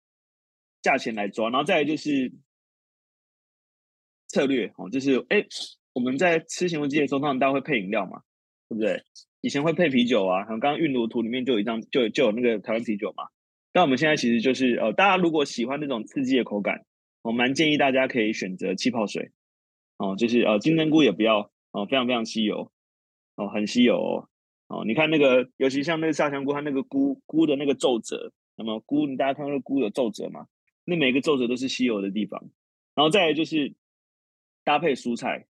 [0.82, 2.32] 价钱来抓，然后再来就是
[4.30, 5.46] 策略哦，就是哎，
[5.92, 8.22] 我们在吃咸酥鸡的时候，通常大家会配饮料嘛，
[8.70, 9.04] 对不对？
[9.42, 13.26] 以前会配啤酒啊，像刚刚韵如图里面就有一张，就就有那个台湾啤酒嘛。
[13.72, 16.86] 但我们现在其实就是呃，大家如果喜欢那种刺激的口感，
[17.22, 19.32] 我蛮建议大家可以选择气泡水
[19.98, 22.72] 哦，就是呃金针菇也不要哦，非常非常稀有
[23.36, 24.30] 哦，很稀有哦。
[24.68, 30.46] 哦，你看那个，尤其像那个萨香菇，它那个菇菇的那个皱褶，那么菇，你大家看到那个菇有皱褶嘛？
[30.86, 32.40] 那每个皱褶都是稀有的地方。
[32.94, 33.74] 然后再来就是
[34.64, 35.48] 搭配蔬菜，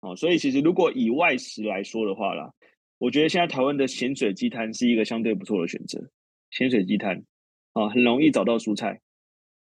[0.00, 2.52] 哦，所以其实如果以外食来说的话啦，
[3.02, 6.08] 我觉得现在台湾的咸水鸡摊是一个相对不错的选择。
[6.52, 7.24] 咸水鸡摊，
[7.72, 9.00] 啊，很容易找到蔬菜，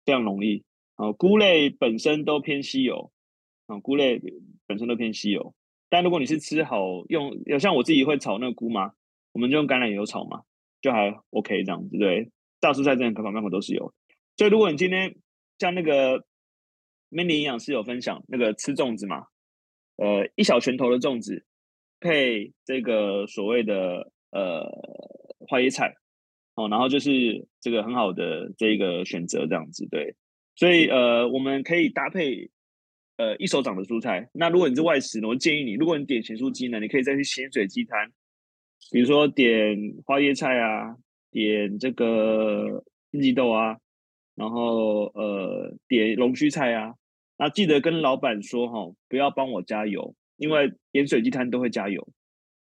[0.03, 0.65] 非常容易。
[0.95, 3.13] 啊，菇类本身都偏稀有，
[3.67, 4.21] 啊，菇类
[4.67, 5.55] 本身都偏稀有。
[5.87, 8.91] 但如果你是吃好用，有像我自己会炒那个菇嘛，
[9.31, 10.41] 我们就用橄榄油炒嘛，
[10.81, 12.29] 就还 OK 这样子，对。
[12.59, 13.93] 大蔬菜真的可口可口都是有。
[14.35, 15.15] 所以如果你今天
[15.57, 16.25] 像那个
[17.09, 19.27] Many 营养师有分享那个吃粽子嘛，
[19.95, 21.45] 呃，一小拳头的粽子
[22.01, 24.65] 配这个所谓的呃
[25.47, 25.95] 花椰菜，
[26.55, 30.15] 哦，然后就是这个很好的这个选择这样子，对。
[30.55, 32.49] 所以呃，我们可以搭配。
[33.17, 34.27] 呃，一手掌的蔬菜。
[34.33, 38.11] 那如果你是外食呢，我建议你，如果你点咸酥鸡呢，你可以再去咸水鸡摊，
[38.91, 40.95] 比如说点花椰菜啊，
[41.29, 43.77] 点这个四季豆啊，
[44.33, 46.95] 然后呃点龙须菜啊。
[47.37, 52.05] 那记得跟老板说哈，不要帮我加油，因为盐水鸡摊都会加油，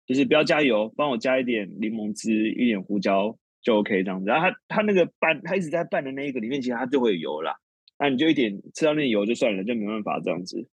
[0.07, 4.27] 就是不要加油，帮我加一点柠檬汁，一点胡椒就 OK 这样子。
[4.27, 7.57] 然后他他那个拌，他一直在拌的那一个里面，其实它就会有油啦。
[7.99, 10.69] 那、你就一点吃到那油就算了，就没办法这样子。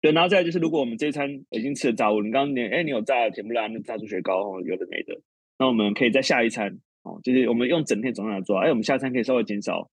[0.00, 5.20] 对，然后再来就是，如果我们这一餐已经吃了炸物，你刚刚点，哎，你有炸甜不辣，那炸猪血糕哦，有的没的。
[5.58, 9.90] 那我们可以在下一餐哦，就是我们用整天总量来做，哎，我们下餐可以稍微减少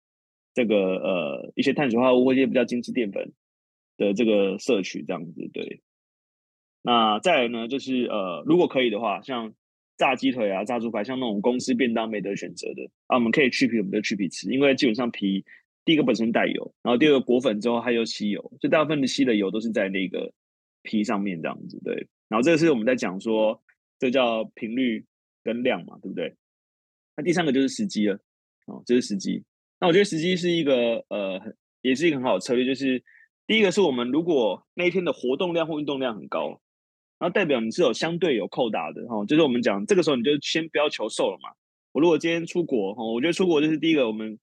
[0.54, 3.32] 这个呃一些碳水化合物或一些比较精致淀粉
[3.98, 5.82] 的这个摄取，这样子对。
[6.82, 9.54] 那再来呢，就是呃，如果可以的话，像
[9.98, 15.44] 炸鸡腿啊、炸猪排，像那种公司便当没得选择的啊，我们可以去皮，我们就去皮吃，因为基本上皮。
[15.88, 20.34] 第一个本身带油，然后第二个裹粉之后还有吸油，所以大部分的吸的油都是在那个
[20.82, 21.94] 皮上面这样子，对。
[22.28, 23.62] 然后这个是我们在讲说，
[24.00, 25.06] 这叫频率
[25.44, 26.36] 跟量嘛，对不对？
[27.16, 28.16] 那第三个就是时机了，
[28.66, 29.44] 哦，这是时机。
[29.80, 31.40] 那我觉得时机是一个呃，
[31.84, 33.04] 也是一个很好的策略，就是
[33.48, 36.60] 第一个是我们如果那一天的活动量或运动量很高，
[37.20, 41.50] 然后代表你是有相对有扣打的，哦，就是我们讲这个时候你就先不要求瘦了嘛。
[41.92, 44.38] 我如果今天出国，哦，我觉得出国就是第一个我们。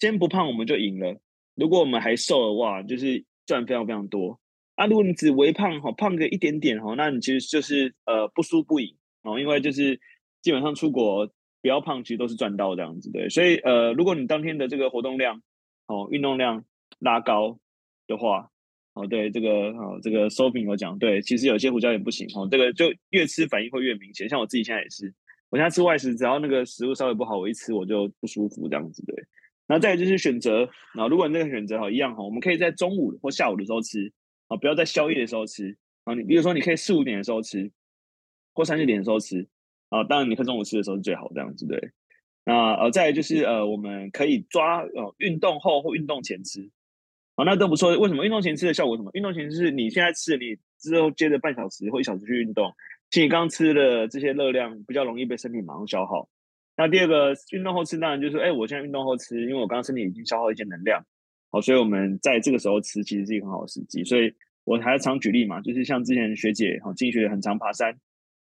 [0.00, 1.16] 先不胖我们就赢了。
[1.54, 4.40] 如果我们还瘦的话，就是赚非常非常多。
[4.74, 9.38] 啊，如果你只微胖哈，胖个一点点哈，那你其实就是呃不输不赢哦。
[9.38, 9.98] 因为就是
[10.42, 11.30] 基本上出国
[11.62, 13.28] 不要胖，其实都是赚到这样子对。
[13.28, 15.40] 所以呃，如果你当天的这个活动量
[15.86, 16.64] 哦，运动量
[16.98, 17.60] 拉高
[18.06, 18.50] 的话，
[18.94, 24.28] 哦对，这个哦这个 Sophie 有讲对，其实有些胡椒盐不行哦，这个就越吃反应会越明显。
[24.28, 25.12] 像我自己现在也是，
[25.50, 29.14] 我现在吃外食，只要那个食物稍微不好，我一吃我就不舒服这样子对。
[29.66, 34.12] 然后再来就是选择，然后如果你这个选择哈一样哈，我们可以在中午或下午的时候吃
[34.48, 36.14] 啊，不要在宵夜的时候吃啊。
[36.14, 37.72] 你比如说你可以四五点的时候吃，
[38.52, 39.48] 或三四点的时候吃
[39.88, 40.04] 啊。
[40.04, 41.92] 当然你看中午吃的时候是最好这样子对。
[42.44, 46.70] 那呃再来就是呃我们可以抓呃运动后或运动前吃，
[47.36, 47.96] 好那都不错。
[47.98, 49.10] 为什么运动前吃的效果什么？
[49.14, 52.72] 运动前是你现在吃，你之后接着半小时或一小时去运动，
[53.10, 56.28] 其实你刚刚吃的这些热量比较容易被身体马上消耗。
[56.76, 61.00] 那第二个运动后吃，当然就是，哎，我现在运动后吃，因为我刚刚身体已经消耗一些能量，
[61.50, 64.02] 好，所以我们在这个时候吃，其实是一个很好的时机。
[64.02, 64.32] 所以
[64.64, 67.96] 我还常举例嘛，就是像之前学姐，哈，经济学很常爬山，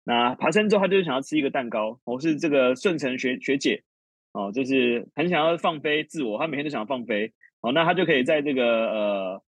[0.06, 3.84] 那爬山之后，她就是想要吃一个蛋糕，我是这个顺承学学姐，
[4.32, 9.44] 哦，就是很想要放飞自我，她每天都想要放飞，好，那他就可以在这个呃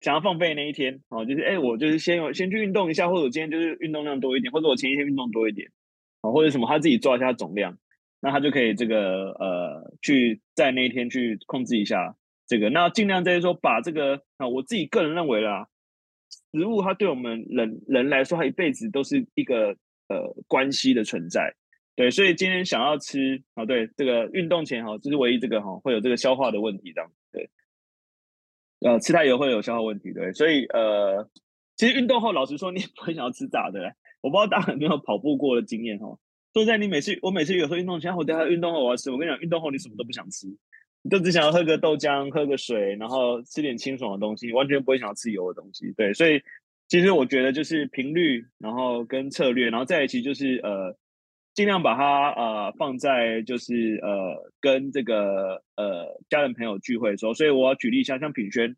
[0.00, 5.68] 想要放飞的那一天，哦，就是哎，我就是先先去运动一下，或者我今天就是运动量多一点，或者我前一天运动多一点，
[6.22, 7.78] 啊，或者什么，他自己抓一下总量。
[8.20, 12.16] 那他就可以这个呃，去在那一天去控制一下
[12.48, 15.68] 这个，那尽量在于说把这个啊，我自己个人认为啦，
[16.52, 19.68] 食物它对我们人人来说，它一辈子都是一个
[20.08, 21.54] 呃关系的存在，
[21.94, 27.48] 对，所以今天想要吃啊，对这个运动前哈，这是唯一这个哈会有这个消化的问题这样，对，
[28.80, 31.28] 呃，吃太油会有消化问题，对，所以呃，
[31.76, 33.80] 其实运动后老实说，你也不会想要吃炸的，
[34.20, 36.18] 我不知道大家有没有跑步过的经验哈。
[36.54, 39.10] 说在你每次我每次有时候运动前，我等下运动后我要吃。
[39.10, 40.46] 我跟你讲，运动后你什么都不想吃，
[41.02, 45.92] 你就只想要喝个豆浆、喝个水，然后吃点清爽的东西，完全不会想要吃油的东西。
[45.96, 46.40] 对，所以
[46.88, 50.96] 其实我觉得就是频率，然后跟策略，然后再一起就是呃，
[51.58, 57.34] 尽量把它呃放在就是呃跟这个呃家人朋友聚会的时候。
[57.34, 58.76] 所以我要举例一下，像品轩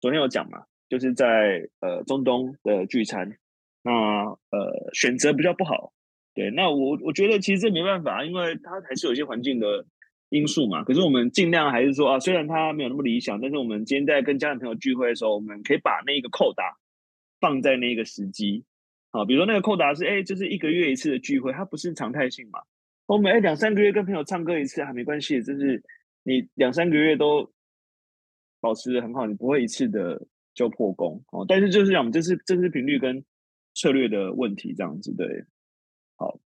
[0.00, 3.38] 昨天有讲嘛，就是在呃中东的聚餐，
[3.84, 5.92] 那呃选择比较不好。
[6.34, 9.86] 对，那我我觉得其实这没办法，因为它还是有一些环境的
[10.30, 10.82] 因素嘛。
[10.82, 16.76] 可是我们尽量还是说啊，虽然它没有那么理想，但是我们今天在跟家人朋友聚会的时候，我们可以把那个扣打
[17.38, 18.64] 放在那个时机。
[19.14, 22.58] 啊，比如说那个扣打是哎，就是一个月一次的聚会，它不是常态性嘛。
[23.06, 25.80] 我们哎两三个月跟朋友唱歌一次还没关系，就是
[26.24, 27.48] 你两三个月都
[28.60, 30.20] 保持得很好，你不会一次的
[30.52, 31.46] 就破功哦。
[31.46, 33.24] 但是就是讲，这是这是频率跟
[33.76, 35.44] 策略的问题，这样子对。
[36.16, 36.40] 好，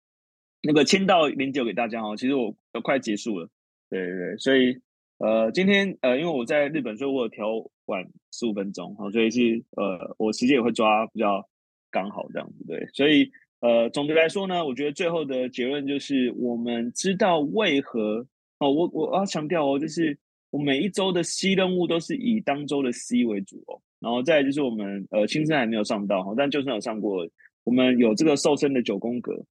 [0.61, 2.15] 那个签到零九给大家哦。
[2.19, 3.49] 其实我都快结束了，
[3.89, 4.79] 对对对，所以
[5.17, 7.47] 呃今天呃因为我在日本，所以我有调
[7.87, 11.49] 晚十五分钟，好，所以是呃我时间也会抓比较。
[11.91, 18.25] 刚好这样子对，所以呃，总的来说呢，我觉得最后的结论就是，我们知道为何
[18.59, 20.17] 哦，我我要强调哦，就是
[20.51, 27.29] 我每一周的 C 任务都是以当周的 C 为主哦，然后再就是我们呃，新生还没有上到哈，但就算有上过，
[27.65, 29.45] 我们有这个瘦身的九宫格，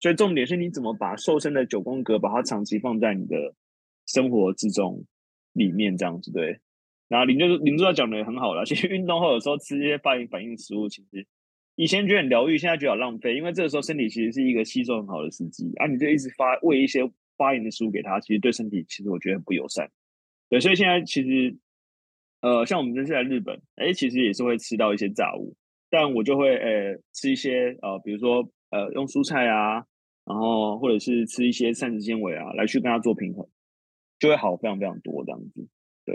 [0.00, 3.54] 所以重点是你怎么把瘦身的九宫格把它长期放在你的
[4.06, 5.04] 生活之中
[5.52, 6.58] 里面这样子对，
[7.06, 11.24] 然后林就是林主要讲的也很好了，其实运动后有时候吃一些发炎反应食物，其实。
[11.76, 15.86] 以前觉得很疗愈，现在觉得好浪费，因为这个时候身体其实是一个吸收很好的时机啊！
[15.86, 17.00] 你就一直发喂一些
[17.36, 19.90] 发炎的食物给他，其实对身体其实我觉得很不友善。
[20.48, 21.56] 对，所以现在其实
[22.42, 25.56] 呃，像我们这次来日本，哎，其实也是会吃到一些炸物，
[25.90, 29.84] 但我就会呃吃一些呃，比如说呃用蔬菜啊，
[30.24, 33.48] 然后或者是吃一些膳食纤维啊，来去跟它做平衡，
[34.20, 35.66] 就会好非常非常多这样子。
[36.04, 36.14] 对，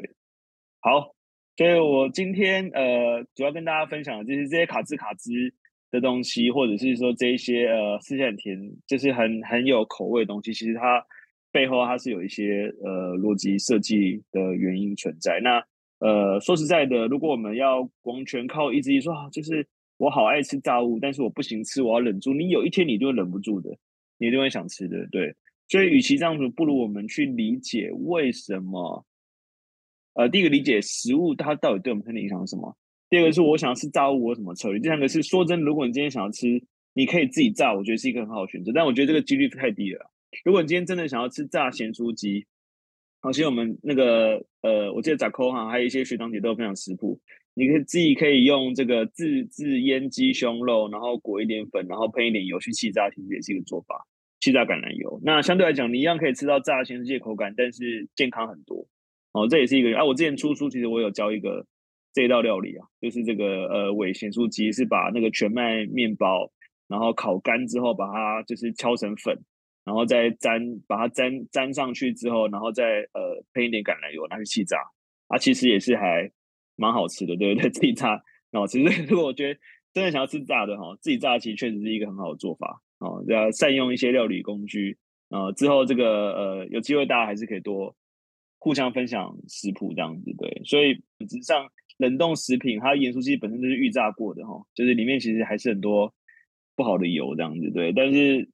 [0.80, 1.14] 好。
[1.60, 5.30] 所以我今天呃，主要跟大家分享的就是这些卡兹卡兹
[5.92, 11.06] 的东西，或者是说这一些呃，吃起来很甜，就是很很有口味的东西，其实它
[11.52, 15.42] 背后它是有一些呃逻辑设计的原因存在。
[15.42, 15.62] 那
[16.00, 19.68] 呃，说实在的，如果我们要完全靠意志力说啊，就是
[19.98, 23.70] 我好爱吃炸物，但是我不行吃，我要忍住，你有一天你就会忍不住的，
[24.18, 25.06] 你一定会想吃的。
[25.12, 25.36] 对，
[25.68, 29.06] 所以与其这样子，不如我们去理解为什么。
[30.14, 32.76] 呃，第一个理解食物它到底对我们身体影响是什么？
[33.10, 34.80] 第二个是我想要吃炸物，我有什么策略？
[34.80, 36.62] 第三个是说真的，如果你今天想要吃，
[36.94, 38.72] 你可以自己炸，我觉得是一个很好的选择。
[38.74, 40.12] 但我觉得这个几率太低了。
[40.44, 42.46] 如果你今天真的想要吃炸咸酥鸡，
[43.22, 47.20] 好，其实我们那个呃，我记得杂扣哈，还有一些学长姐都有分享食谱，
[47.54, 54.06] 你可以自己可以用这个自制腌鸡胸肉，然后裹一点粉，然后喷一点油去气炸，其实也是一个做法。
[54.40, 58.88] 气炸橄榄油，那相对来讲，你一样可以吃到炸咸酥鸡的口感，但是健康很多。
[59.32, 60.04] 哦，这也是一个啊！
[60.04, 61.66] 我之前出书，其实我有教一个
[62.14, 66.52] 这一道料理啊，就是这个呃伪咸酥鸡，是把那个全麦面包，
[66.88, 69.38] 然后烤干之后，把它就是敲成粉，
[69.86, 74.78] 然后再沾，把它沾沾上去之后，然后再呃喷一点橄榄油拿去气炸，
[75.28, 76.32] 啊，其实也是还
[76.76, 77.70] 蛮好吃的，对不对？
[77.70, 79.60] 自己炸，哦，其实如果我觉得
[79.94, 84.98] 真的想要吃炸的哈，自己炸其实确实是一个很好的做法哦，要善用一些料理工具
[85.30, 87.96] 啊，呃，之后这个呃有机会大家还是可以多。
[88.60, 96.14] 互相分享食谱这样子，对，所以本质上冷冻食品它盐酥鸡本身就是预炸过的哈，就是里面其实还是很多
[96.76, 97.94] 不好的油这样子，对。
[97.94, 98.50] 但是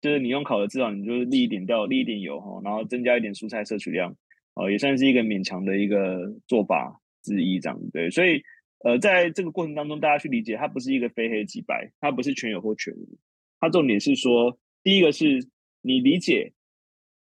[0.00, 4.16] 就是你用烤的，至少你就是沥一点掉，沥一点油哈，然后增加一点蔬菜摄取量，
[4.54, 8.08] 哦，也算是一个勉强的一个做法之一这样子，对。
[8.10, 8.40] 所以
[8.84, 13.18] 呃，在这个过程当中，大家去理解，它不是一个非黑即白，它不是全有或全无，
[13.58, 15.48] 它重点是说，第一个是
[15.82, 16.52] 你理解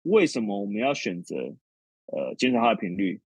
[0.03, 1.57] 为什么我们要选择。
[2.07, 3.19] 呃，减少它的频率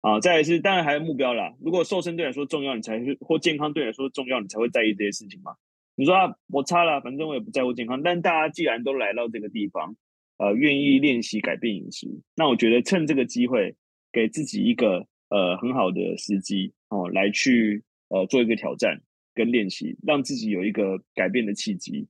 [0.00, 1.54] 啊，再来是当然还有目标啦。
[1.60, 5.52] 如果瘦身对来说重要，你才会或健康对来说重要，你才会在意这些事情嘛。
[5.94, 8.02] 你说啊，我差了，反正我也不在乎健康。
[8.02, 9.94] 但大家既然都来到这个地方，
[10.38, 13.74] 呃，愿意练习改变饮食，那我觉得趁这个机会，
[14.10, 19.00] 给自己一个呃很好的时机哦，来去呃做一个挑战
[19.34, 22.08] 跟练习，让自己有一个改变的契机。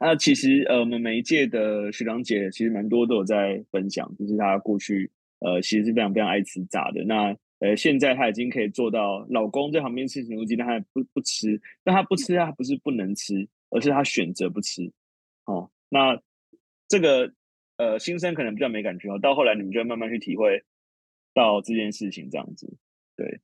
[0.00, 5.10] 那其实呃，我们每一届的学长姐其实蛮多都有在分享，就是他过去
[5.40, 7.04] 呃其实是非常非常爱吃炸的。
[7.04, 11.60] 那呃现在他已经可以做到，老公在旁边吃咸酥鸡，但他不不吃。
[11.84, 14.90] 但他不吃，他不是不能吃，而是他选择不吃。
[15.44, 16.18] 哦，那
[16.88, 17.30] 这个
[17.76, 20.64] 呃新生可能比较没感觉哦，到后来你们就要慢慢去体会
[21.34, 22.72] 到这件事情这样子，
[23.16, 23.40] 对。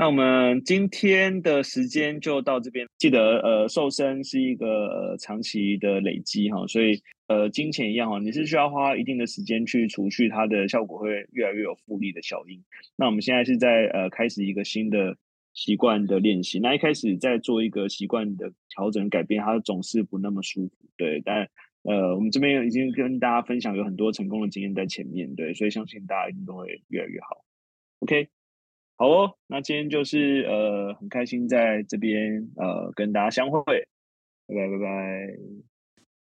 [0.00, 2.86] 那我们今天的时间就到这边。
[2.98, 12.62] 记得，呃，瘦身是一个呃长期的累积哈，所以呃，金钱一样哈，你是需要花一定的时间去储蓄，它的效果会越来越有复利的效应。
[12.94, 15.16] 那我们现在是在呃开始一个新的
[15.52, 16.60] 习惯的练习。
[16.60, 21.20] 那一开始在做一个习惯的调整改变，它总是不那么舒服，对。
[21.24, 21.50] 但
[21.82, 27.44] 呃，我们这边已经跟大家分享有很多成功的经验在前面，对，所以相信大家一定都会越来越好。
[27.98, 28.28] OK。
[28.98, 33.62] 好哦，那今天就是呃很开心在这边呃跟大家相会，
[34.48, 35.77] 拜拜拜拜。